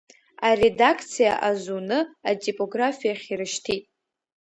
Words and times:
Аредакциа 0.47 1.33
азуны, 1.49 1.99
атипографиахь 2.29 3.25
ирышьҭит. 3.33 3.83